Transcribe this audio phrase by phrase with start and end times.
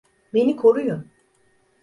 [0.33, 1.05] Beni koruyun!